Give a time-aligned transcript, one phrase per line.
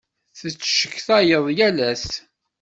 [0.37, 2.09] Tecetkayeḍ yal ass.